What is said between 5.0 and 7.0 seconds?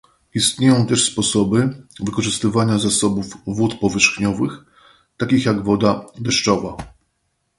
takich jak woda deszczowa